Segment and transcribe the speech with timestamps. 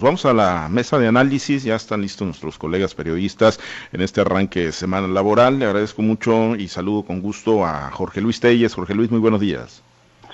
[0.00, 3.58] Vamos a la mesa de análisis, ya están listos nuestros colegas periodistas
[3.90, 5.58] en este arranque de semana laboral.
[5.58, 8.76] Le agradezco mucho y saludo con gusto a Jorge Luis Telles.
[8.76, 9.82] Jorge Luis, muy buenos días.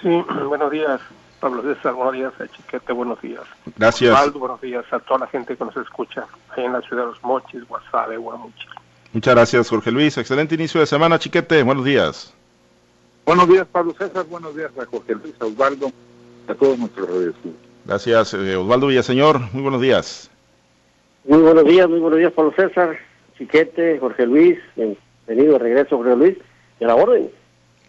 [0.02, 1.00] Sí, buenos días,
[1.40, 3.40] Pablo César, buenos días a Chiquete, buenos días.
[3.78, 4.12] Gracias.
[4.12, 7.08] Osvaldo, buenos días a toda la gente que nos escucha ahí en la ciudad de
[7.12, 8.66] Los Mochis, Guasave, Guamuchi.
[9.14, 10.18] Muchas gracias, Jorge Luis.
[10.18, 11.62] Excelente inicio de semana, Chiquete.
[11.62, 12.34] Buenos días.
[13.24, 14.26] Buenos días, Pablo César.
[14.26, 15.90] Buenos días a Jorge Luis, a Osvaldo,
[16.48, 17.34] a todos nuestros redes.
[17.84, 19.40] Gracias, eh, Osvaldo Villaseñor.
[19.52, 20.30] Muy buenos días.
[21.26, 22.96] Muy buenos días, muy buenos días, Pablo César,
[23.36, 24.58] Chiquete, Jorge Luis.
[24.76, 26.36] Bienvenido de regreso, Jorge Luis.
[26.80, 27.30] Y a la orden.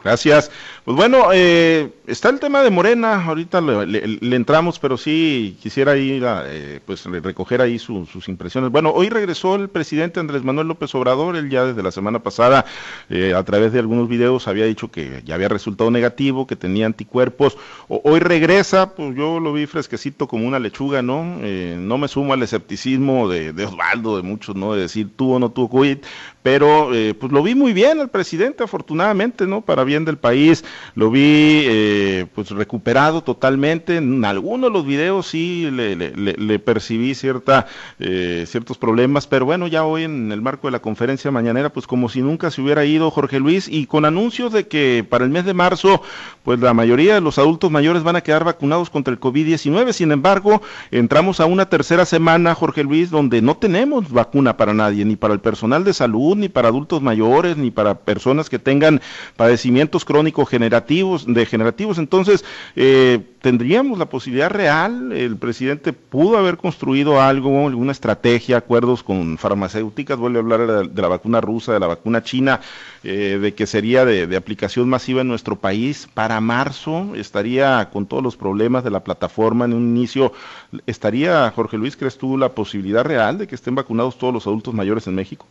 [0.06, 0.52] Gracias.
[0.86, 6.24] Pues bueno, eh, está el tema de Morena, ahorita le, entramos, pero sí quisiera ir
[6.28, 8.70] a eh, pues recoger ahí sus impresiones.
[8.70, 12.66] Bueno, hoy regresó el presidente Andrés Manuel López Obrador, él ya desde la semana pasada
[13.10, 16.86] eh, a través de algunos videos había dicho que ya había resultado negativo, que tenía
[16.86, 17.58] anticuerpos.
[17.88, 21.26] hoy regresa, pues yo lo vi fresquecito como una lechuga, ¿no?
[21.26, 24.76] no me sumo al escepticismo de, de, Osvaldo, de muchos, ¿no?
[24.76, 25.98] De decir tuvo o no tuvo COVID,
[26.44, 29.62] pero pues lo vi muy bien el presidente, afortunadamente, ¿no?
[29.62, 30.66] Para bien del país
[30.96, 33.98] lo vi eh, pues recuperado totalmente.
[33.98, 37.68] En algunos de los videos sí le, percibí cierta,
[38.00, 41.88] eh, ciertos problemas, pero bueno, ya hoy en el marco de la conferencia mañanera, pues
[41.88, 45.30] como si nunca se hubiera ido Jorge Luis y con anuncios de que para el
[45.30, 46.02] mes de marzo,
[46.44, 49.94] pues la mayoría de los adultos mayores van a quedar vacunados contra el COVID-19.
[49.94, 55.06] Sin embargo, entramos a una tercera semana, Jorge Luis, donde no tenemos vacuna para nadie,
[55.06, 59.02] ni para el personal de salud, ni para adultos mayores, ni para personas que tengan
[59.36, 61.98] padecimientos crónicos generativos, degenerativos.
[61.98, 62.44] Entonces,
[62.76, 69.38] eh, tendríamos la posibilidad real, el presidente pudo haber construido algo, alguna estrategia, acuerdos con
[69.38, 72.62] farmacéuticas, vuelve a hablar de la, vacuna rusa, de la vacuna china,
[73.04, 76.08] eh, de que sería de, aplicación masiva en nuestro país.
[76.14, 80.34] Para marzo estaría con todos los problemas de la plataforma en un inicio,
[80.86, 84.74] ¿estaría, Jorge Luis, crees tú, la posibilidad real de que estén vacunados todos los adultos
[84.74, 85.46] mayores en México?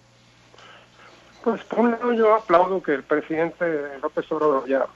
[1.44, 4.86] Pues por un lado yo aplaudo que el presidente López Obrador ya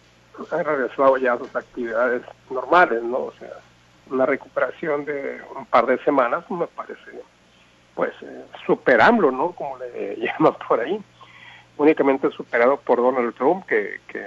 [0.51, 3.19] ha regresado ya a sus actividades normales, ¿no?
[3.19, 3.53] O sea,
[4.11, 7.23] una recuperación de un par de semanas me parece,
[7.95, 9.53] pues, eh, superarlo, ¿no?
[9.53, 10.99] Como le llaman por ahí.
[11.77, 14.25] Únicamente superado por Donald Trump, que, que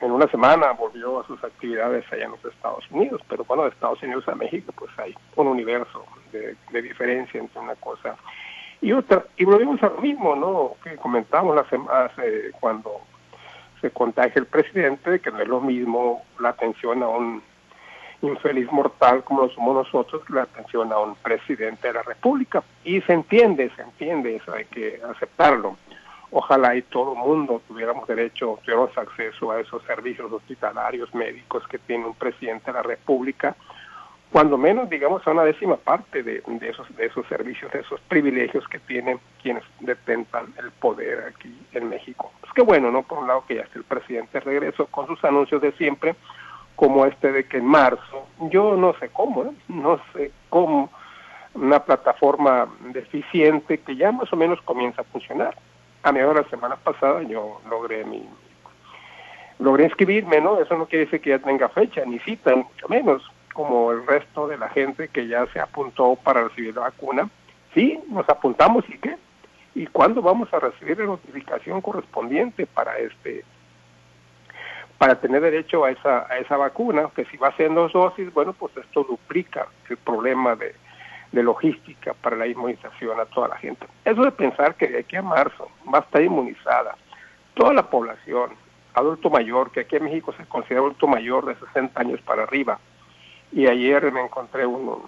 [0.00, 3.20] en una semana volvió a sus actividades allá en los Estados Unidos.
[3.28, 7.60] Pero bueno, de Estados Unidos a México, pues hay un universo de, de diferencia entre
[7.60, 8.16] una cosa
[8.80, 10.72] y otra, y volvemos a lo mismo, ¿no?
[10.82, 12.10] Que comentamos la semana
[12.58, 13.00] cuando
[13.80, 17.42] se contagia el presidente, que no es lo mismo la atención a un
[18.22, 22.62] infeliz mortal como lo somos nosotros la atención a un presidente de la República.
[22.84, 25.76] Y se entiende, se entiende, eso hay que aceptarlo.
[26.32, 31.78] Ojalá y todo el mundo tuviéramos derecho, tuviéramos acceso a esos servicios hospitalarios, médicos que
[31.78, 33.56] tiene un presidente de la República,
[34.32, 38.66] cuando menos, digamos, a una décima parte de, esos, de esos servicios, de esos privilegios
[38.68, 42.30] que tienen quienes detentan el poder aquí en México.
[42.40, 43.02] Pues qué bueno, ¿no?
[43.02, 46.14] Por un lado que ya está el presidente de regreso con sus anuncios de siempre,
[46.76, 49.50] como este de que en marzo, yo no sé cómo, ¿eh?
[49.68, 50.90] no sé cómo,
[51.54, 55.56] una plataforma deficiente que ya más o menos comienza a funcionar.
[56.04, 58.26] A mí la semana pasada yo logré mi
[59.58, 60.58] logré inscribirme, ¿no?
[60.58, 64.46] Eso no quiere decir que ya tenga fecha ni cita, mucho menos como el resto
[64.46, 67.28] de la gente que ya se apuntó para recibir la vacuna.
[67.74, 69.16] Sí, nos apuntamos y qué.
[69.74, 73.44] ¿Y cuándo vamos a recibir la notificación correspondiente para este
[74.98, 77.10] para tener derecho a esa a esa vacuna?
[77.14, 80.74] Que si va a ser dos dosis, bueno, pues esto duplica el problema de,
[81.32, 83.86] de logística para la inmunización a toda la gente.
[84.04, 86.96] Eso de pensar que de aquí a marzo va a estar inmunizada
[87.54, 88.50] toda la población,
[88.94, 92.78] adulto mayor, que aquí en México se considera adulto mayor de 60 años para arriba,
[93.52, 95.02] y ayer me encontré un,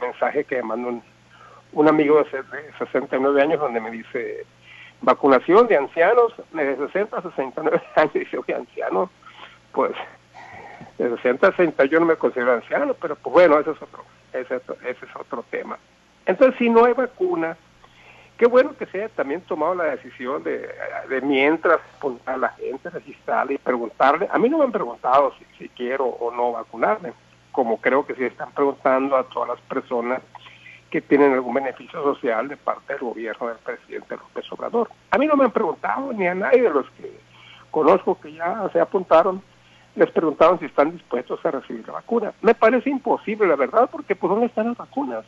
[0.00, 1.02] mensaje que me mandó
[1.72, 2.42] un, amigo de,
[2.78, 4.44] 69 años donde me dice
[5.00, 8.14] vacunación de ancianos de 60 a 69 años.
[8.14, 9.10] Y oye, anciano,
[9.72, 9.92] pues
[10.98, 14.04] de 60 a 60 yo no me considero anciano, pero pues bueno, ese es otro,
[14.32, 15.78] ese, ese es otro tema.
[16.26, 17.56] Entonces, si no hay vacuna,
[18.38, 20.68] qué bueno que se haya también tomado la decisión de,
[21.08, 21.80] de mientras
[22.24, 24.28] a la gente, registrarle y preguntarle.
[24.30, 27.12] A mí no me han preguntado si, si quiero o no vacunarme,
[27.52, 30.22] como creo que sí están preguntando a todas las personas
[30.90, 34.88] que tienen algún beneficio social de parte del gobierno del presidente López Obrador.
[35.10, 37.20] A mí no me han preguntado, ni a nadie de los que
[37.70, 39.42] conozco que ya se apuntaron,
[39.96, 42.32] les preguntaron si están dispuestos a recibir la vacuna.
[42.40, 45.24] Me parece imposible, la verdad, porque pues ¿dónde están las vacunas?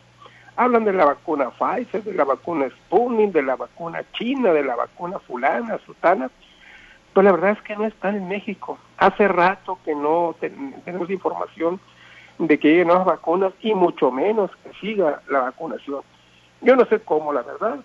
[0.60, 4.76] Hablan de la vacuna Pfizer, de la vacuna Sputnik, de la vacuna china, de la
[4.76, 6.30] vacuna fulana, sutana,
[7.14, 8.78] pero la verdad es que no están en México.
[8.98, 10.36] Hace rato que no
[10.84, 11.80] tenemos información
[12.38, 16.02] de que lleguen nuevas vacunas y mucho menos que siga la vacunación.
[16.60, 17.78] Yo no sé cómo, la verdad,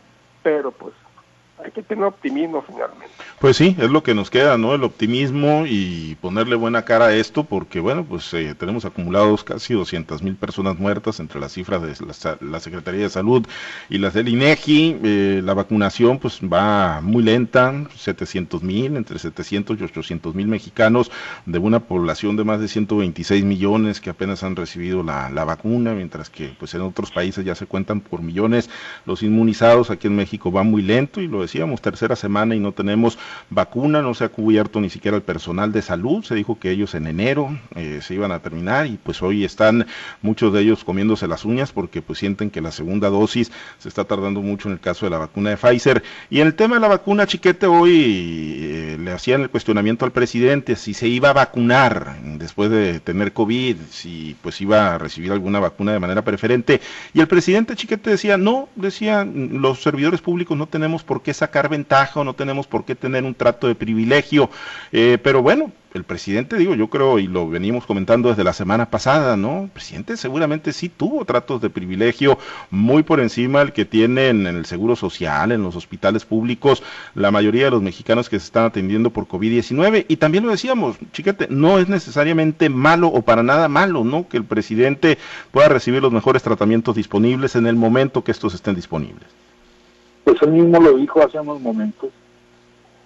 [0.44, 0.94] pero pues
[1.64, 3.08] hay que tener optimismo finalmente.
[3.40, 4.74] Pues sí, es lo que nos queda, ¿no?
[4.74, 9.74] El optimismo y ponerle buena cara a esto, porque bueno, pues eh, tenemos acumulados casi
[9.74, 11.96] 200 mil personas muertas entre las cifras de
[12.42, 13.46] la, Secretaría de Salud
[13.90, 15.00] y las del INEGI.
[15.04, 21.12] Eh, la vacunación pues va muy lenta, 700 mil, entre 700 y 800 mil mexicanos
[21.46, 25.94] de una población de más de 126 millones que apenas han recibido la, la vacuna,
[25.94, 28.70] mientras que pues en otros países ya se cuentan por millones
[29.06, 29.90] los inmunizados.
[29.90, 33.18] Aquí en México va muy lento y lo decíamos, tercera semana y no tenemos
[33.50, 36.96] vacuna, no se ha cubierto ni siquiera el personal de salud, se dijo que ellos
[36.96, 39.86] en enero eh, se iban a terminar y pues hoy están
[40.22, 44.06] muchos de ellos comiéndose las uñas porque pues sienten que la segunda dosis se está
[44.06, 46.04] tardando mucho en el caso de la vacuna de Pfizer.
[46.30, 50.12] Y en el tema de la vacuna, Chiquete, hoy eh, le hacían el cuestionamiento al
[50.12, 55.32] presidente si se iba a vacunar después de tener COVID, si pues iba a recibir
[55.32, 56.82] alguna vacuna de manera preferente.
[57.14, 61.70] Y el presidente Chiquete decía, no, decía, los servidores públicos no tenemos por qué sacar
[61.70, 64.50] ventaja o no tenemos por qué tener un trato de privilegio.
[64.92, 68.90] Eh, pero bueno, el presidente, digo, yo creo, y lo venimos comentando desde la semana
[68.90, 69.64] pasada, ¿no?
[69.64, 72.38] El presidente seguramente sí tuvo tratos de privilegio
[72.70, 76.84] muy por encima del que tienen en el seguro social, en los hospitales públicos,
[77.16, 80.06] la mayoría de los mexicanos que se están atendiendo por COVID-19.
[80.10, 84.28] Y también lo decíamos, chiquete, no es necesariamente malo o para nada malo, ¿no?
[84.28, 85.18] Que el presidente
[85.52, 89.45] pueda recibir los mejores tratamientos disponibles en el momento que estos estén disponibles.
[90.26, 92.10] Pues él mismo lo dijo hace unos momentos,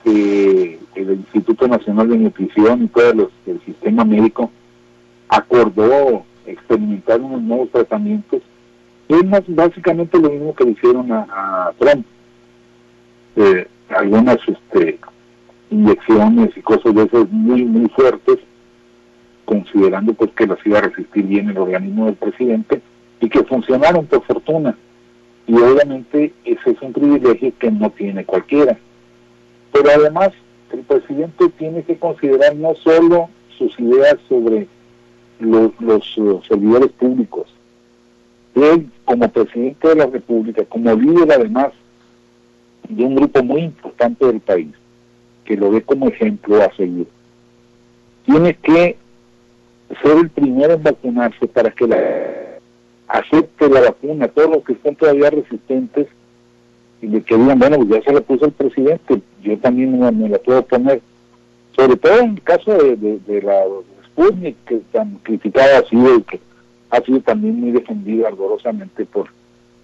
[0.05, 4.49] que el Instituto Nacional de Nutrición y todo el sistema médico
[5.27, 8.41] acordó experimentar unos nuevos tratamientos.
[9.09, 12.05] Es más, básicamente lo mismo que le hicieron a, Trump.
[13.35, 14.97] Eh, algunas este,
[15.69, 18.37] inyecciones y cosas de esas muy, muy fuertes,
[19.43, 22.81] considerando pues que las iba a resistir bien el organismo del presidente
[23.19, 24.77] y que funcionaron por fortuna
[25.49, 28.77] y obviamente ese es un privilegio que no tiene cualquiera.
[29.73, 30.29] Pero además
[30.71, 34.67] el presidente tiene que considerar no solo sus ideas sobre
[35.39, 35.73] los,
[36.47, 37.47] servidores públicos,
[38.53, 41.69] él como presidente de la República, como líder además
[42.87, 44.75] de un grupo muy importante del país,
[45.45, 47.07] que lo ve como ejemplo a seguir,
[48.23, 48.97] tiene que
[50.03, 51.97] ser el primero en vacunarse para que la
[53.09, 56.07] acepte la vacuna, todos los que están todavía resistentes
[57.01, 60.29] y le que digan, bueno, pues ya se la puso el presidente, yo también me,
[60.29, 61.01] la puedo poner.
[61.75, 63.63] Sobre todo en el caso de, la
[64.05, 66.39] Sputnik, que tan criticada ha sido y que
[66.91, 69.27] ha sido también muy defendida ardorosamente por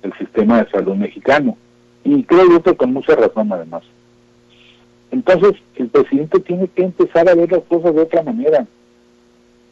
[0.03, 1.57] el sistema de salud mexicano.
[2.03, 3.83] Y creo yo que con mucha razón además.
[5.11, 8.67] Entonces, el presidente tiene que empezar a ver las cosas de otra manera.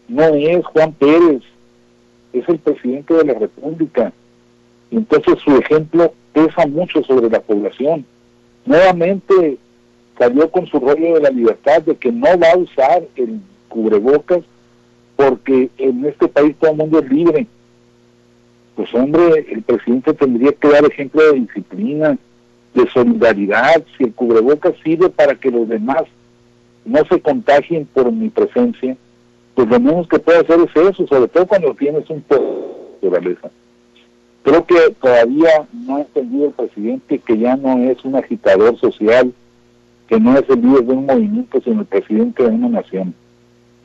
[0.07, 1.43] No es Juan Pérez,
[2.33, 4.11] es el presidente de la República.
[4.91, 8.05] Entonces su ejemplo pesa mucho sobre la población.
[8.65, 9.57] Nuevamente
[10.17, 14.41] salió con su rollo de la libertad de que no va a usar el cubrebocas
[15.15, 17.47] porque en este país todo el mundo es libre.
[18.75, 22.17] Pues hombre, el presidente tendría que dar ejemplo de disciplina,
[22.73, 23.83] de solidaridad.
[23.97, 26.03] Si el cubrebocas sirve para que los demás
[26.85, 28.97] no se contagien por mi presencia,
[29.55, 32.43] pues lo menos que puede hacer es eso, sobre todo cuando tienes un poder
[33.01, 33.51] de naturaleza.
[34.43, 39.33] Creo que todavía no ha entendido el presidente que ya no es un agitador social,
[40.07, 43.13] que no es el líder de un movimiento, sino el presidente de una nación,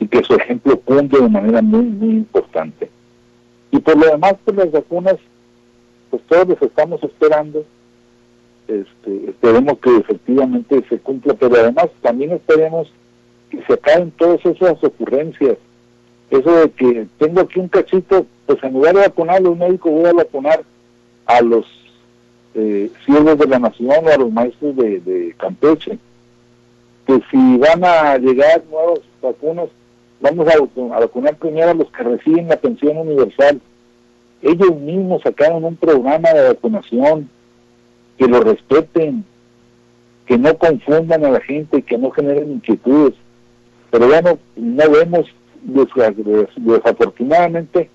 [0.00, 2.90] y que su ejemplo cumple de manera muy, muy importante.
[3.70, 5.16] Y por lo demás, pues las vacunas,
[6.10, 7.64] pues todos los estamos esperando,
[8.66, 12.90] este, esperemos que efectivamente se cumpla, pero además también esperemos
[13.50, 15.56] que se acaben todas esas ocurrencias.
[16.30, 19.92] Eso de que tengo aquí un cachito, pues en lugar de vacunar a los médicos
[19.92, 20.62] voy a vacunar
[21.26, 21.66] a los
[22.54, 25.98] eh, de la nación o a los maestros de, Campeche.
[27.06, 29.68] Que si van a llegar nuevas vacunas,
[30.20, 33.60] vamos a, a vacunar primero a los que reciben la pensión universal.
[34.42, 37.28] Ellos mismos sacaron un programa de vacunación,
[38.18, 39.24] que lo respeten,
[40.26, 43.14] que no confundan a la gente, que no generen inquietudes.
[43.90, 45.26] Pero bueno, no vemos
[45.62, 47.90] desafortunadamente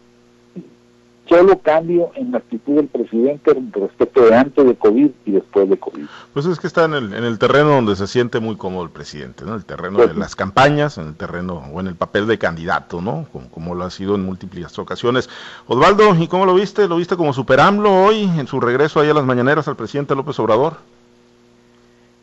[1.28, 5.78] solo cambio en la actitud del presidente respecto de antes de COVID y después de
[5.78, 6.06] COVID.
[6.34, 8.90] Pues es que está en el, en el terreno donde se siente muy cómodo el
[8.90, 9.56] presidente, ¿no?
[9.56, 13.02] El terreno de pues las campañas, en el terreno o en el papel de candidato,
[13.02, 13.26] ¿no?
[13.32, 15.30] Como, como, lo ha sido en múltiples ocasiones.
[15.68, 16.88] Osvaldo, ¿y cómo lo viste?
[16.88, 20.16] ¿Lo viste como super AMLO hoy en su regreso ahí a las mañaneras al presidente
[20.16, 20.74] López Obrador?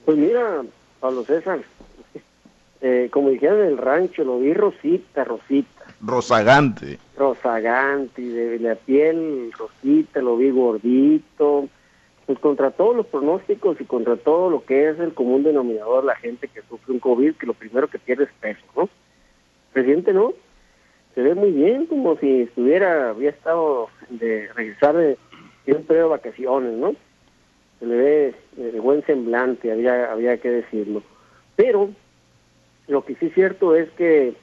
[0.05, 0.63] Pues mira,
[1.01, 1.61] Pablo César,
[2.83, 5.85] eh, como dijeron en el rancho, lo vi rosita, rosita.
[6.01, 6.99] Rosagante.
[7.17, 11.69] Rosagante, de la piel rosita, lo vi gordito.
[12.27, 16.15] Pues contra todos los pronósticos y contra todo lo que es el común denominador, la
[16.17, 18.89] gente que sufre un COVID, que lo primero que pierde es peso, ¿no?
[19.73, 20.33] presidente no,
[21.15, 25.19] se ve muy bien, como si estuviera, había estado de regresar de,
[25.67, 26.95] un periodo de vacaciones, ¿no?
[27.79, 31.03] Se le ve de buen semblante, había, había que decirlo.
[31.57, 31.91] Pero
[32.91, 34.35] lo que sí es cierto es que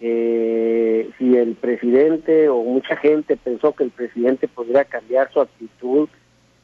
[0.00, 6.08] eh, si el presidente o mucha gente pensó que el presidente podría cambiar su actitud,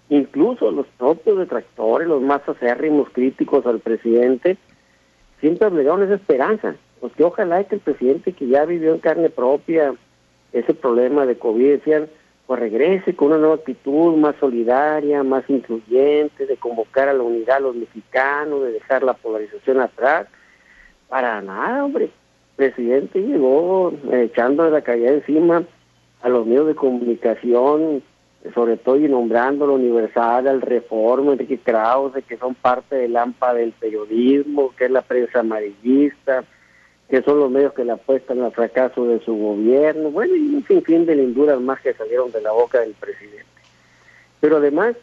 [0.08, 4.56] incluso los propios detractores, los más acérrimos críticos al presidente,
[5.40, 9.30] siempre obligaron esa esperanza pues que ojalá que el presidente que ya vivió en carne
[9.30, 9.94] propia
[10.52, 12.08] ese problema de COVID, decían,
[12.46, 17.58] pues regrese con una nueva actitud más solidaria, más incluyente, de convocar a la unidad
[17.58, 20.26] a los mexicanos, de dejar la polarización atrás.
[21.08, 22.04] Para nada, hombre.
[22.04, 25.62] El presidente llegó echando echando la calle encima
[26.22, 28.02] a los medios de comunicación,
[28.54, 33.54] sobre todo y nombrando la Universal, al Reforma, Enrique Krause, que son parte del AMPA
[33.54, 36.44] del periodismo, que es la prensa amarillista,
[37.08, 40.64] que son los medios que le apuestan al fracaso de su gobierno, bueno, y un
[40.66, 43.46] sinfín de linduras más que salieron de la boca del presidente.
[44.40, 44.94] Pero además,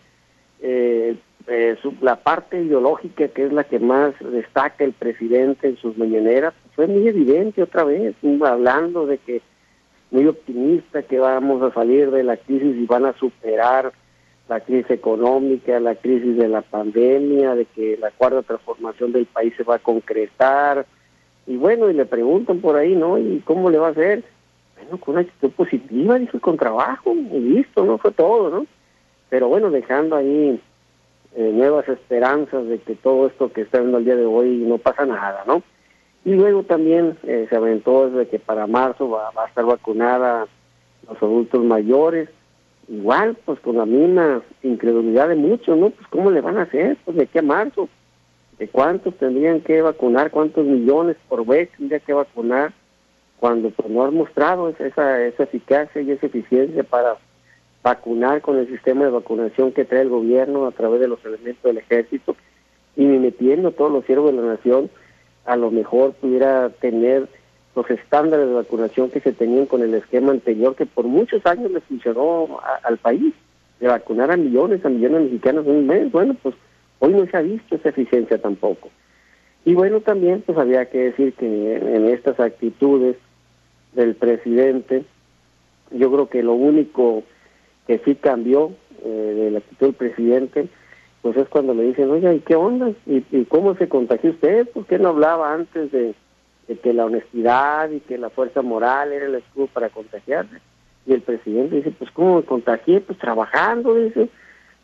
[0.62, 1.16] eh,
[1.48, 6.54] eh, la parte ideológica, que es la que más destaca el presidente en sus mañaneras,
[6.76, 9.42] fue muy evidente otra vez, hablando de que
[10.12, 13.92] muy optimista que vamos a salir de la crisis y van a superar
[14.48, 19.54] la crisis económica, la crisis de la pandemia, de que la cuarta transformación del país
[19.58, 20.86] se va a concretar,
[21.48, 23.18] y bueno, y le preguntan por ahí, ¿no?
[23.18, 24.24] ¿Y cómo le va a hacer?
[24.76, 27.98] Bueno, con una actitud positiva, dijo, con trabajo, y listo, ¿no?
[27.98, 28.66] Fue todo, ¿no?
[29.30, 30.60] Pero bueno, dejando ahí
[31.36, 34.78] eh, nuevas esperanzas de que todo esto que está viendo el día de hoy no
[34.78, 35.64] pasa nada, ¿no?
[36.24, 40.48] Y luego también eh, se aventó desde que para marzo va, va, a estar vacunada
[41.08, 42.30] los adultos mayores,
[42.88, 45.90] igual, pues con la misma incredulidad de muchos, ¿no?
[45.90, 46.98] Pues ¿cómo le van a hacer?
[47.06, 47.90] Pues de a marzo
[48.58, 52.74] de cuántos tendrían que vacunar, cuántos millones por vez tendría que vacunar,
[53.40, 57.18] cuando pues no han mostrado esa, esa eficacia y esa eficiencia para
[57.86, 61.64] vacunar con el sistema de vacunación que trae el gobierno a través de los elementos
[61.64, 62.36] del ejército
[62.98, 64.90] y metiendo todos los siervos de la nación,
[65.46, 67.30] a lo mejor pudiera tener
[67.76, 71.72] los estándares de vacunación que se tenían con el esquema anterior que por muchos años
[71.72, 73.34] le funcionó al país,
[73.80, 76.12] de vacunar a millones, a millones de mexicanos en un mes.
[76.12, 76.56] Bueno, pues
[77.00, 78.90] Hoy no se ha visto esa eficiencia tampoco.
[79.66, 83.18] Y bueno, también pues había que decir que en estas actitudes
[83.94, 85.04] del presidente,
[85.92, 87.24] yo creo que lo único
[87.88, 88.72] que sí cambió
[89.04, 90.68] eh, de la actitud del presidente,
[91.22, 92.92] pues es cuando le dicen, oye, ¿y qué onda?
[93.06, 94.68] ¿Y, cómo se contagió usted?
[94.70, 96.14] ¿Por qué no hablaba antes de,
[96.82, 100.58] que la honestidad y que la fuerza moral era el escudo para contagiarse?
[101.08, 103.02] Y el presidente dice, pues ¿cómo me contagié?
[103.02, 104.30] Pues trabajando, dice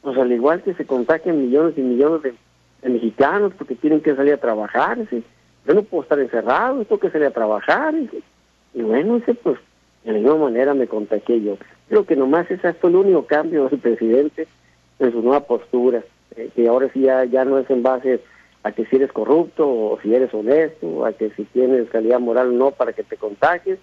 [0.01, 2.33] pues al igual que se contagian millones y millones de,
[2.89, 7.27] mexicanos porque tienen que salir a trabajar, yo no puedo estar encerrado, tengo que salir
[7.27, 7.93] a trabajar,
[8.73, 9.59] y bueno, ese pues
[10.03, 11.57] de ninguna manera me contagié yo.
[11.89, 14.47] Creo que nomás ese fue el único cambio del presidente
[14.99, 16.03] en su nueva postura,
[16.35, 18.21] eh, que ahora sí ya, ya no es en base
[18.63, 22.57] a que si eres corrupto o si eres honesto, a que si tienes calidad moral
[22.57, 23.79] no para que te contagies,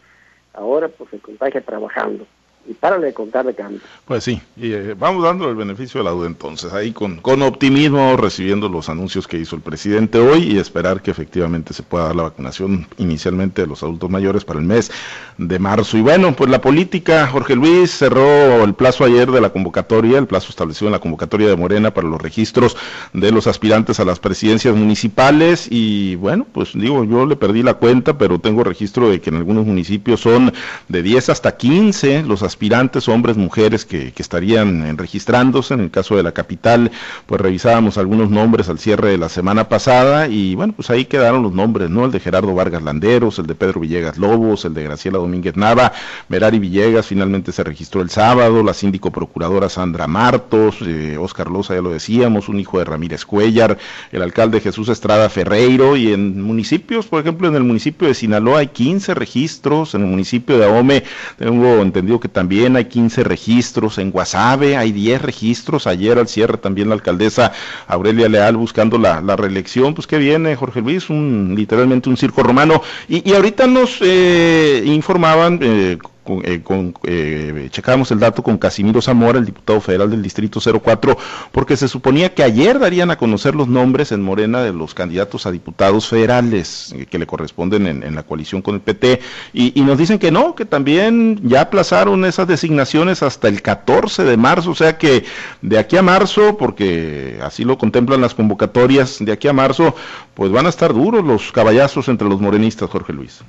[0.55, 2.27] ahora pues se contagia trabajando
[2.67, 3.81] y párale de contar de cambio.
[4.05, 7.41] Pues sí, y, eh, vamos dando el beneficio de la duda entonces, ahí con, con
[7.43, 12.07] optimismo recibiendo los anuncios que hizo el presidente hoy y esperar que efectivamente se pueda
[12.07, 14.91] dar la vacunación inicialmente de los adultos mayores para el mes
[15.39, 15.97] de marzo.
[15.97, 20.27] Y bueno, pues la política, Jorge Luis cerró el plazo ayer de la convocatoria, el
[20.27, 22.77] plazo establecido en la convocatoria de Morena para los registros
[23.15, 27.75] de los aspirantes a las presidencias municipales y bueno, pues digo, yo le perdí la
[27.75, 30.53] cuenta, pero tengo registro de que en algunos municipios son
[30.89, 35.75] de 10 hasta 15 los aspirantes aspirantes, hombres, mujeres que, estarían registrándose.
[35.75, 36.91] En el caso de la capital,
[37.27, 41.43] pues revisábamos algunos nombres al cierre de la semana pasada y bueno, pues ahí quedaron
[41.43, 42.05] los nombres, ¿no?
[42.05, 45.93] El de Gerardo Vargas Landeros, el de Pedro Villegas Lobos, el de Graciela Domínguez Nava,
[46.29, 51.75] Merari Villegas finalmente se registró el sábado, la síndico procuradora Sandra Martos, eh, Oscar Loza
[51.75, 53.79] ya lo decíamos, un hijo de Ramírez Cuellar,
[54.13, 58.61] el alcalde Jesús Estrada Ferreiro y en municipios, por ejemplo, en el municipio de Sinaloa
[58.61, 61.05] hay 15 registros, en el municipio de Ahome
[61.37, 66.57] tengo entendido que también hay 15 registros, en Guasave hay 10 registros, ayer al cierre
[66.57, 67.51] también la alcaldesa
[67.89, 72.81] Aurelia Leal buscando la, reelección, pues que viene Jorge Luis, un literalmente un circo romano,
[73.09, 79.01] y, ahorita nos eh, informaban eh, con, eh, con eh, checábamos el dato con Casimiro
[79.01, 81.17] Zamora, el diputado federal del Distrito 04,
[81.53, 85.47] porque se suponía que ayer darían a conocer los nombres en Morena de los candidatos
[85.47, 89.21] a diputados federales eh, que le corresponden en, la coalición con el PT,
[89.55, 94.25] y, y, nos dicen que no, que también ya aplazaron esas designaciones hasta el 14
[94.25, 95.25] de marzo, o sea que
[95.63, 99.95] de aquí a marzo, porque así lo contemplan las convocatorias, de aquí a marzo,
[100.35, 103.41] pues van a estar duros los caballazos entre los morenistas, Jorge Luis.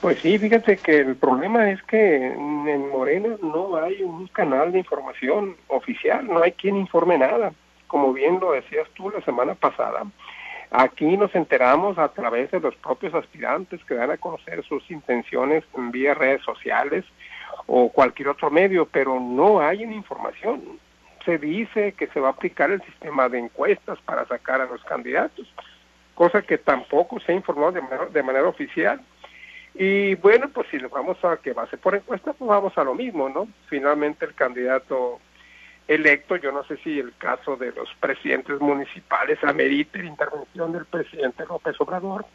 [0.00, 4.78] Pues sí, fíjate que el problema es que en Morena no hay un canal de
[4.78, 7.52] información oficial, no hay quien informe nada.
[7.88, 10.04] Como bien lo decías tú la semana pasada,
[10.70, 15.64] aquí nos enteramos a través de los propios aspirantes que dan a conocer sus intenciones
[15.76, 17.04] en vía redes sociales
[17.66, 20.78] o cualquier otro medio, pero no hay una información.
[21.24, 24.84] Se dice que se va a aplicar el sistema de encuestas para sacar a los
[24.84, 25.52] candidatos,
[26.14, 29.00] cosa que tampoco se ha informado de manera, de manera oficial
[29.80, 32.76] y bueno, pues si le vamos a que va a ser por encuesta, pues vamos
[32.76, 33.46] a lo mismo, ¿no?
[33.68, 35.20] Finalmente el candidato
[35.86, 40.84] electo, yo no sé si el caso de los presidentes municipales amerite la intervención del
[40.84, 42.26] presidente López Obrador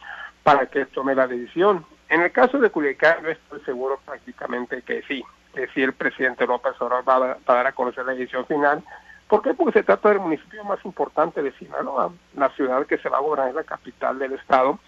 [0.42, 1.86] para que tome la decisión.
[2.08, 5.22] En el caso de Culiacán, yo estoy seguro prácticamente que sí,
[5.54, 8.82] que sí el presidente López Obrador va a, dar a conocer la decisión final.
[9.28, 9.54] ¿Por qué?
[9.54, 13.22] Porque se trata del municipio más importante de Sinaloa, la ciudad que se va a
[13.22, 14.80] gobernar la capital del estado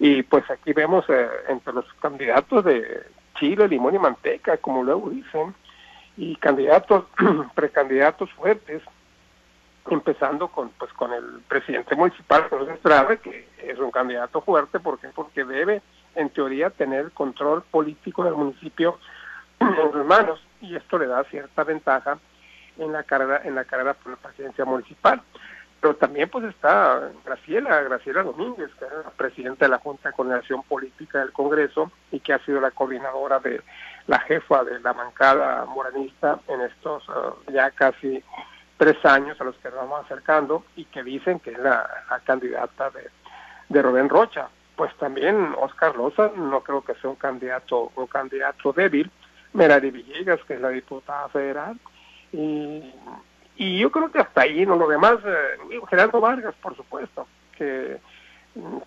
[0.00, 3.02] y pues aquí vemos eh, entre los candidatos de
[3.38, 5.54] Chile, limón y manteca, como luego dicen,
[6.16, 7.04] y candidatos,
[7.54, 8.82] precandidatos fuertes,
[9.90, 14.98] empezando con pues con el presidente municipal José Estrada, que es un candidato fuerte, ¿por
[15.14, 15.82] porque debe
[16.14, 18.98] en teoría tener control político del municipio
[19.60, 20.40] en sus manos.
[20.62, 22.18] Y esto le da cierta ventaja
[22.78, 25.20] en la carrera en la carrera por la presidencia municipal
[25.80, 30.14] pero también pues está Graciela, Graciela Domínguez, que es la presidenta de la Junta de
[30.14, 33.62] Coordinación Política del Congreso y que ha sido la coordinadora de
[34.06, 38.22] la jefa de la bancada moranista en estos uh, ya casi
[38.76, 41.88] tres años a los que nos vamos acercando y que dicen que es la,
[42.24, 43.08] candidata de,
[43.68, 44.48] de Rubén Rocha.
[44.76, 49.10] Pues también Oscar Loza no creo que sea un candidato, un candidato débil.
[49.52, 51.76] Merari Villegas, que es la diputada federal,
[52.32, 52.94] y
[53.60, 54.74] y yo creo que hasta ahí, ¿no?
[54.74, 57.98] Lo demás, eh, Gerardo Vargas, por supuesto, que,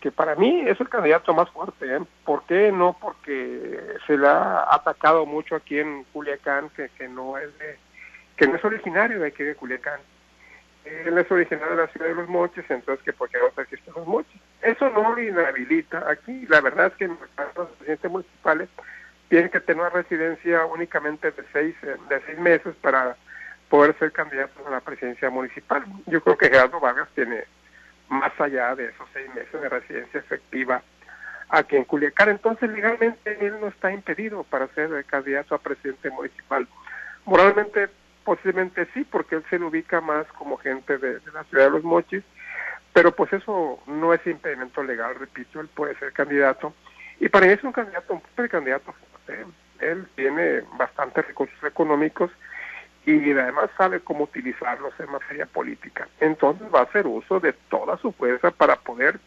[0.02, 1.96] que para mí es el candidato más fuerte.
[1.96, 2.00] ¿eh?
[2.26, 2.72] ¿Por qué?
[2.72, 7.78] No porque se le ha atacado mucho aquí en Culiacán, que, que no es de,
[8.36, 10.00] que no es originario de aquí de Culiacán.
[10.86, 14.08] Él es originario de la ciudad de Los Moches, entonces que porque no existe Los
[14.08, 14.42] Moches.
[14.64, 16.48] Eso no le inhabilita aquí.
[16.48, 18.70] La verdad es que los presidentes municipales
[19.30, 23.16] tienen que tener una residencia únicamente de seis, de seis meses para
[23.74, 25.84] poder ser candidato a la presidencia municipal.
[26.06, 27.46] Yo creo que Gerardo Vargas tiene
[28.08, 30.84] más allá de esos seis meses de residencia efectiva
[31.50, 32.30] aquí en Culiacán.
[32.30, 36.68] Entonces, legalmente él no está impedido para ser candidato a presidente municipal.
[37.26, 37.90] Moralmente,
[38.24, 41.84] posiblemente sí, porque él se le ubica más como gente de, la ciudad de Los
[41.84, 42.24] Mochis,
[42.94, 46.76] pero pues eso no es impedimento legal, repito, él puede ser candidato.
[47.20, 49.48] Y para mí es un candidato, un precandidato fuerte.
[49.80, 52.30] Él tiene bastantes recursos económicos
[53.06, 56.08] y además sabe cómo utilizarlos en materia política.
[56.20, 59.20] Entonces va a hacer uso de toda su fuerza para poder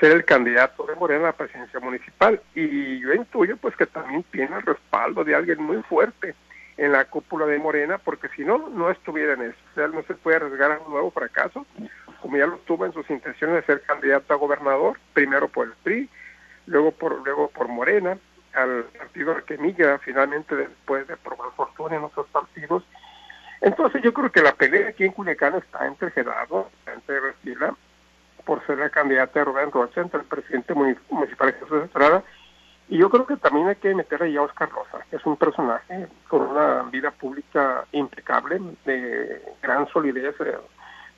[0.00, 2.40] ser el candidato de Morena a la presidencia municipal.
[2.54, 6.34] Y yo intuyo pues que también tiene el respaldo de alguien muy fuerte
[6.78, 9.58] en la cúpula de Morena, porque si no, no estuviera en eso.
[9.72, 11.66] O sea, no se puede arriesgar a un nuevo fracaso,
[12.20, 15.74] como ya lo tuvo en sus intenciones de ser candidato a gobernador, primero por el
[15.82, 16.08] PRI,
[16.66, 18.16] luego por, luego por Morena,
[18.54, 22.82] al partido que migra finalmente después de probar fortuna en otros partidos.
[23.60, 27.16] Entonces yo creo que la pelea aquí en Culiacán está entre Gerardo, entre
[28.44, 32.24] por ser la candidata de Rubén Rocha, entre el presidente municipal Jesús Estrada,
[32.88, 35.36] y yo creo que también hay que meter ahí a Oscar Rosa, que es un
[35.36, 40.58] personaje con una vida pública impecable, de gran solidez, eh,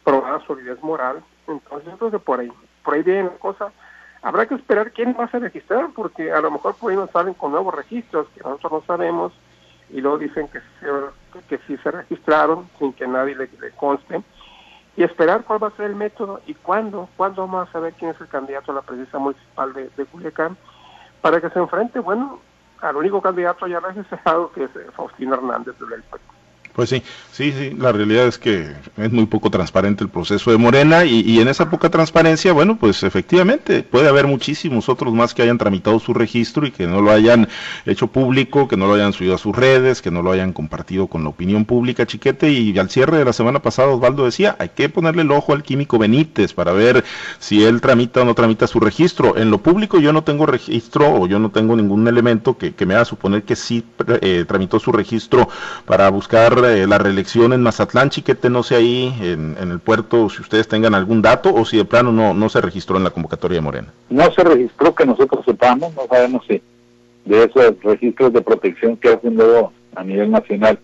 [0.05, 1.25] probada solidez moral.
[1.49, 2.53] Entonces yo creo que por ahí,
[2.85, 3.73] por ahí viene la cosa
[4.25, 7.35] Habrá que esperar quién va a registrar, porque a lo mejor por ahí nos salen
[7.35, 9.35] con nuevos registros que nosotros no sabemos
[9.91, 10.61] y luego dicen que,
[11.47, 14.23] que sí se registraron sin que nadie le, conste.
[14.97, 18.13] Y esperar cuál va a ser el método y cuándo, cuándo vamos a saber quién
[18.13, 20.57] es el candidato a la presidencia municipal de, Culiacán,
[21.21, 22.41] para que se enfrente, bueno,
[22.81, 25.97] al único candidato ya registrado que es eh, Faustino Hernández de la
[26.75, 30.57] Pues sí, sí, sí, la realidad es que es muy poco transparente el proceso de
[30.57, 35.43] Morena y, en esa poca transparencia, bueno, pues efectivamente puede haber muchísimos otros más que
[35.43, 37.47] hayan tramitado su registro y que no lo hayan
[37.87, 41.07] hecho público, que no lo hayan subido a sus redes, que no lo hayan compartido
[41.07, 42.51] con la opinión pública, chiquete.
[42.51, 45.63] Y al cierre de la semana pasada Osvaldo decía, hay que ponerle el ojo al
[45.63, 47.05] químico Benítez para ver
[47.39, 49.37] si él tramita o no tramita su registro.
[49.37, 52.95] En lo público yo no tengo registro o yo no tengo ningún elemento que, me
[52.95, 53.85] haga suponer que sí
[54.21, 55.49] eh, tramitó su registro
[55.87, 60.43] para buscar eh, la reelección en Mazatlán, Chiquete, no sé ahí en, el puerto si
[60.43, 63.57] ustedes tengan algún dato o si de plano no, no se registró en la convocatoria
[63.57, 63.93] de Morena.
[64.11, 66.61] No se registró que nosotros sepamos, no sabemos si
[67.25, 70.79] de esos registros de protección que hacen luego a nivel nacional.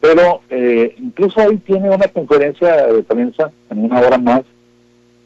[0.00, 4.42] Pero eh, incluso hoy tiene una conferencia de prensa en una hora más,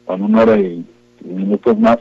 [0.05, 0.85] o en una hora y,
[1.23, 1.97] minutos más,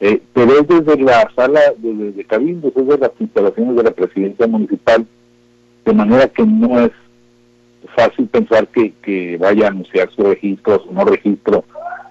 [0.00, 3.92] eh, pero es desde la sala de, de, Cabildo, es desde las instalaciones de la
[3.92, 5.06] presidencia municipal,
[5.84, 6.90] de manera que no es
[7.94, 11.64] fácil pensar que, que vaya a anunciar su registro o su no registro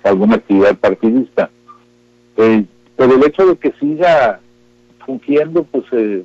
[0.03, 1.49] alguna actividad partidista.
[2.38, 4.39] Eh, pero el hecho de que siga
[5.05, 6.23] fungiendo, pues eh,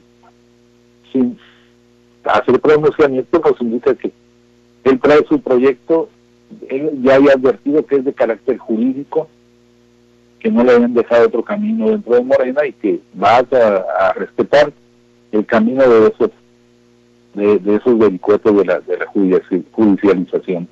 [1.12, 1.38] sin
[2.24, 4.12] hacer pronunciamiento, pues indica que
[4.84, 6.08] él trae su proyecto,
[6.68, 9.28] él ya había advertido que es de carácter jurídico,
[10.38, 14.12] que no le habían dejado otro camino dentro de Morena y que va a, a
[14.12, 14.72] respetar
[15.32, 16.30] el camino de esos
[17.36, 20.68] de, esos vericuetos de la, de la judicialización.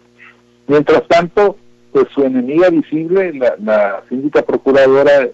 [0.66, 1.56] Mientras tanto,
[1.92, 5.28] pues su enemiga visible, la, la síndica procuradora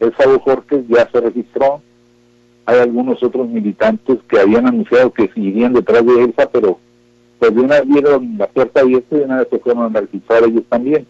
[0.00, 1.80] Elsa Jorge, ya se registró.
[2.66, 6.78] Hay algunos otros militantes que habían anunciado que seguirían detrás de Elsa, pero
[7.38, 10.44] pues de una vieron la puerta abierta y de una vez se fueron a registrar
[10.44, 11.06] ellos también.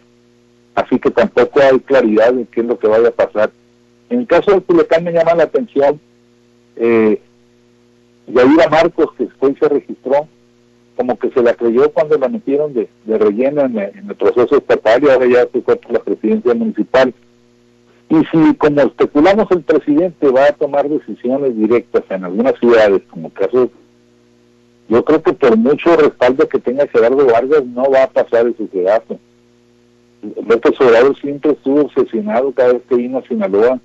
[0.75, 3.51] Así que tampoco hay claridad de qué es lo que vaya a pasar.
[4.11, 5.99] En el caso de Culiacán me llama la atención
[6.77, 7.21] eh,
[8.27, 10.29] Yadira Marcos, que después se registró,
[10.97, 15.11] como que se la creyó cuando la metieron de, relleno en, el proceso estatal y
[15.11, 17.15] ahora ya se fue por la presidencia municipal.
[18.09, 23.31] Y si, como especulamos, el presidente va a tomar decisiones directas en algunas ciudades, como
[23.31, 23.71] caso,
[24.89, 28.65] yo creo que por mucho respaldo que tenga Gerardo Vargas, no va a pasar ese
[28.65, 29.19] pedazo.
[30.23, 33.81] López Obrador siempre estuvo obsesionado cada vez que vino a Sinaloa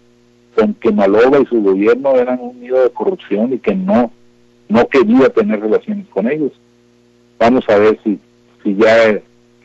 [0.56, 4.12] con que Maloba y su gobierno eran un nido de corrupción y que no
[4.72, 6.52] no quería tener relaciones con ellos.
[7.38, 8.20] Vamos a ver si,
[8.64, 9.20] si ya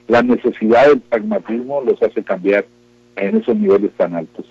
[0.08, 2.66] la necesidad del pragmatismo los hace cambiar
[3.14, 4.44] en esos niveles tan altos.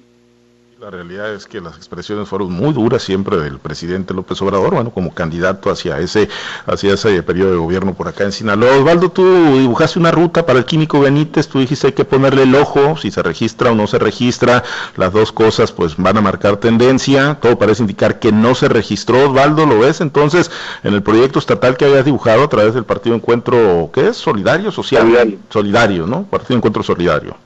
[0.85, 4.91] La realidad es que las expresiones fueron muy duras siempre del presidente López Obrador, bueno,
[4.91, 6.29] como candidato hacia ese,
[6.67, 8.77] hacia ese periodo de gobierno por acá en Sinaloa.
[8.77, 9.23] Osvaldo, tú
[9.57, 13.09] dibujaste una ruta para el químico Benítez, tú dijiste hay que ponerle el ojo, si
[13.09, 14.63] se registra o no se registra,
[14.95, 19.31] las dos cosas pues van a marcar tendencia, todo parece indicar que no se registró,
[19.31, 20.01] Osvaldo, ¿lo ves?
[20.01, 20.51] Entonces,
[20.83, 24.17] en el proyecto estatal que habías dibujado a través del Partido Encuentro, ¿qué es?
[24.17, 25.01] Solidario, social.
[25.01, 26.25] Solidario, Solidario ¿no?
[26.25, 27.44] Partido Encuentro Solidario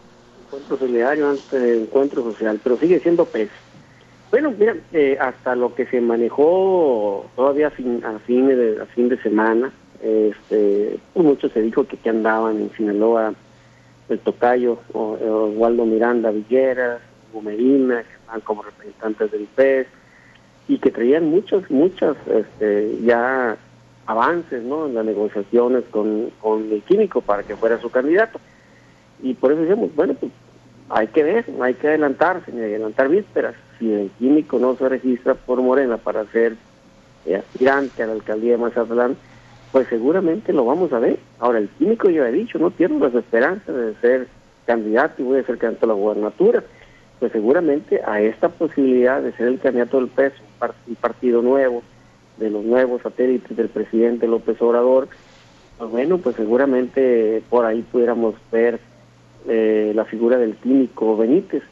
[0.78, 3.50] solidario antes del encuentro social, pero sigue siendo PES.
[4.32, 9.72] Bueno, mira, eh, hasta lo que se manejó todavía a fin, de, fin de semana,
[10.02, 13.34] este, mucho se dijo que, que andaban en Sinaloa
[14.08, 17.02] el Tocayo, Oswaldo Miranda Villeras,
[17.44, 19.88] Medina, que estaban como representantes del PES,
[20.68, 23.58] y que traían muchos, muchas este, ya
[24.06, 24.88] avances ¿no?
[24.88, 28.40] en las negociaciones con, con el químico para que fuera su candidato.
[29.22, 30.32] Y por eso decimos, bueno, pues
[30.90, 33.56] hay que ver, hay que adelantarse, adelantar vísperas.
[33.78, 36.56] Si el químico no se registra por Morena para ser
[37.26, 39.16] eh, aspirante a la alcaldía de Mazatlán,
[39.72, 41.20] pues seguramente lo vamos a ver.
[41.40, 44.28] Ahora, el químico ya he dicho, no tiene las esperanzas de ser
[44.66, 46.64] candidato y voy a ser candidato a la gubernatura.
[47.20, 50.34] Pues seguramente a esta posibilidad de ser el candidato del PES,
[50.88, 51.84] un, partido nuevo,
[52.38, 55.10] de los nuevos satélites del presidente López Obrador,
[55.78, 58.80] pues bueno, pues seguramente por ahí pudiéramos ver
[59.48, 61.64] eh, la figura del químico Benítez.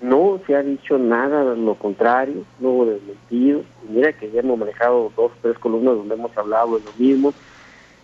[0.00, 3.62] No se ha dicho nada lo contrario, no hubo desmentido.
[3.88, 7.32] Mira que ya hemos manejado dos tres columnas donde hemos hablado de lo mismo.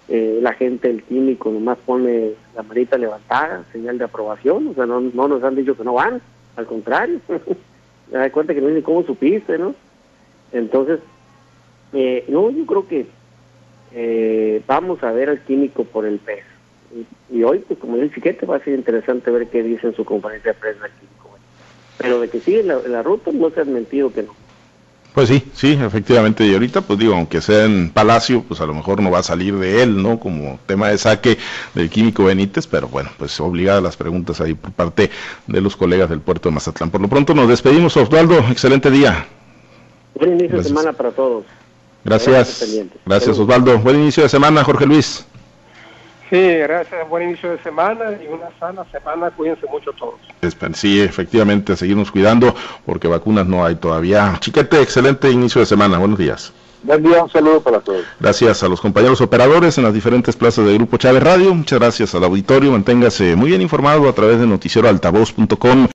[0.09, 4.85] Eh, la gente del químico nomás pone la manita levantada, señal de aprobación, o sea,
[4.87, 6.21] no, no nos han dicho que no van,
[6.57, 7.21] al contrario.
[8.11, 9.75] Me da cuenta que no dicen cómo supiste, ¿no?
[10.53, 10.99] Entonces,
[11.93, 13.07] eh, no, yo creo que
[13.93, 16.50] eh, vamos a ver al químico por el peso
[17.31, 20.05] y, hoy, pues como dice Chiquete, va a ser interesante ver qué dice en su
[20.05, 21.07] conferencia de prensa aquí.
[21.99, 24.35] Pero de que sigue la, ruta, no se ha mentido que no.
[25.13, 26.47] Pues sí, sí, efectivamente.
[26.47, 29.23] Y ahorita, pues digo, aunque sea en Palacio, pues a lo mejor no va a
[29.23, 30.19] salir de él, ¿no?
[30.19, 31.37] Como tema de saque
[31.75, 35.11] del químico Benítez, pero bueno, pues obligadas las preguntas ahí por parte
[35.47, 36.91] de los colegas del puerto de Mazatlán.
[36.91, 38.39] Por lo pronto nos despedimos, Osvaldo.
[38.51, 39.27] Excelente día.
[40.15, 41.45] Buen inicio de semana para todos.
[42.05, 42.65] Gracias.
[43.05, 43.79] Gracias, Osvaldo.
[43.79, 45.27] Buen inicio de semana, Jorge Luis.
[46.31, 47.09] Sí, gracias.
[47.09, 49.31] Buen inicio de semana y una sana semana.
[49.33, 50.15] Cuídense mucho todos.
[50.75, 52.55] Sí, efectivamente, seguirnos cuidando
[52.87, 54.37] porque vacunas no hay todavía.
[54.39, 55.99] Chiquete, excelente inicio de semana.
[55.99, 56.53] Buenos días.
[56.83, 58.05] Buen día, un saludo para todos.
[58.19, 61.53] Gracias a los compañeros operadores en las diferentes plazas del Grupo Chávez Radio.
[61.53, 62.71] Muchas gracias al auditorio.
[62.71, 65.89] Manténgase muy bien informado a través de noticieroaltavoz.com.